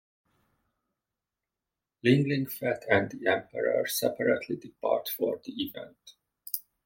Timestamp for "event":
5.63-6.15